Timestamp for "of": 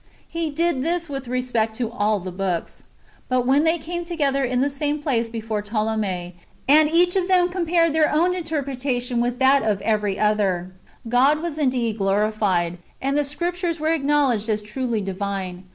7.15-7.27, 9.61-9.79